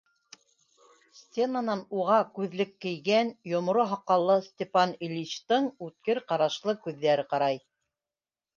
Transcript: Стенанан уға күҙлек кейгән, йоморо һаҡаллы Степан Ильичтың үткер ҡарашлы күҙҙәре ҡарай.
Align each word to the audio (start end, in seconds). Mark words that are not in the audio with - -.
Стенанан 1.17 1.83
уға 1.97 2.15
күҙлек 2.37 2.71
кейгән, 2.87 3.29
йоморо 3.53 3.85
һаҡаллы 3.93 4.39
Степан 4.49 4.97
Ильичтың 5.09 5.71
үткер 5.91 6.25
ҡарашлы 6.33 6.79
күҙҙәре 6.89 7.31
ҡарай. 7.37 7.65